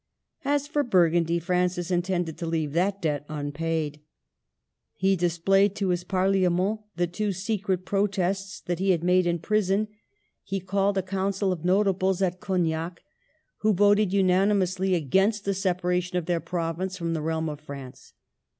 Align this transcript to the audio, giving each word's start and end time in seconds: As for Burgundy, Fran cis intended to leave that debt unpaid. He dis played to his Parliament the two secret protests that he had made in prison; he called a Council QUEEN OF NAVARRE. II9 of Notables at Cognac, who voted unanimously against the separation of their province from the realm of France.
As 0.43 0.67
for 0.67 0.81
Burgundy, 0.81 1.37
Fran 1.37 1.69
cis 1.69 1.91
intended 1.91 2.35
to 2.39 2.47
leave 2.47 2.73
that 2.73 3.03
debt 3.03 3.23
unpaid. 3.29 4.01
He 4.95 5.15
dis 5.15 5.37
played 5.37 5.75
to 5.75 5.89
his 5.89 6.03
Parliament 6.03 6.79
the 6.95 7.05
two 7.05 7.31
secret 7.31 7.85
protests 7.85 8.59
that 8.61 8.79
he 8.79 8.89
had 8.89 9.03
made 9.03 9.27
in 9.27 9.37
prison; 9.37 9.89
he 10.41 10.59
called 10.59 10.97
a 10.97 11.03
Council 11.03 11.49
QUEEN 11.49 11.59
OF 11.59 11.65
NAVARRE. 11.65 11.75
II9 11.75 11.79
of 11.81 11.85
Notables 11.85 12.21
at 12.23 12.39
Cognac, 12.39 13.03
who 13.57 13.73
voted 13.75 14.11
unanimously 14.11 14.95
against 14.95 15.45
the 15.45 15.53
separation 15.53 16.17
of 16.17 16.25
their 16.25 16.39
province 16.39 16.97
from 16.97 17.13
the 17.13 17.21
realm 17.21 17.47
of 17.47 17.61
France. 17.61 18.13